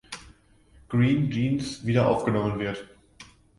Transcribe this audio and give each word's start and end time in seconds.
Green 0.89 1.29
Genes“ 1.29 1.85
wiederaufgenommen 1.85 2.57
wird. 2.59 2.83